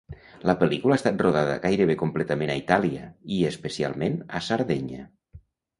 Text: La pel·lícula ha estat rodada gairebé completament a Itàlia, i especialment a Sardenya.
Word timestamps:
La 0.49 0.53
pel·lícula 0.61 0.95
ha 0.95 0.99
estat 1.01 1.21
rodada 1.25 1.57
gairebé 1.67 1.97
completament 2.01 2.55
a 2.55 2.59
Itàlia, 2.65 3.07
i 3.37 3.41
especialment 3.55 4.21
a 4.41 4.45
Sardenya. 4.51 5.09